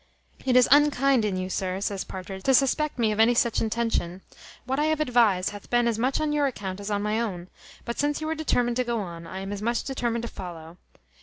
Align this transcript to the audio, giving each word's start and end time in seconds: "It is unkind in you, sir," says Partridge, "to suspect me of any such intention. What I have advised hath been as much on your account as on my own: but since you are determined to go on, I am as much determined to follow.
"It 0.43 0.55
is 0.55 0.67
unkind 0.71 1.23
in 1.25 1.37
you, 1.37 1.47
sir," 1.47 1.79
says 1.79 2.03
Partridge, 2.03 2.41
"to 2.45 2.55
suspect 2.55 2.97
me 2.97 3.11
of 3.11 3.19
any 3.19 3.35
such 3.35 3.61
intention. 3.61 4.23
What 4.65 4.79
I 4.79 4.85
have 4.85 4.99
advised 4.99 5.51
hath 5.51 5.69
been 5.69 5.87
as 5.87 5.99
much 5.99 6.19
on 6.19 6.33
your 6.33 6.47
account 6.47 6.79
as 6.79 6.89
on 6.89 7.03
my 7.03 7.19
own: 7.21 7.49
but 7.85 7.99
since 7.99 8.19
you 8.19 8.27
are 8.29 8.33
determined 8.33 8.77
to 8.77 8.83
go 8.83 8.99
on, 9.01 9.27
I 9.27 9.41
am 9.41 9.53
as 9.53 9.61
much 9.61 9.83
determined 9.83 10.23
to 10.23 10.27
follow. 10.27 10.77